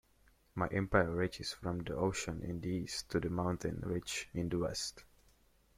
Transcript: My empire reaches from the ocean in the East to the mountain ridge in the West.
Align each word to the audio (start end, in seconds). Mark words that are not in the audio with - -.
My 0.55 0.65
empire 0.69 1.15
reaches 1.15 1.53
from 1.53 1.81
the 1.83 1.95
ocean 1.95 2.41
in 2.41 2.59
the 2.59 2.69
East 2.69 3.07
to 3.11 3.19
the 3.19 3.29
mountain 3.29 3.83
ridge 3.85 4.29
in 4.33 4.49
the 4.49 4.57
West. 4.57 5.03